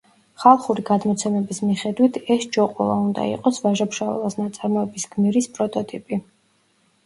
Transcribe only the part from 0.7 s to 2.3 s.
გადმოცემების მიხედვით,